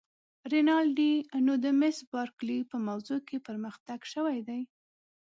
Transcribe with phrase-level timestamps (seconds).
[0.51, 1.13] رینالډي:
[1.45, 4.61] نو د مس بارکلي په موضوع کې پرمختګ شوی دی؟